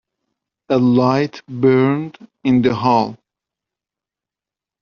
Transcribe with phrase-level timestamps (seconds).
[0.69, 3.19] A light burned in the hall.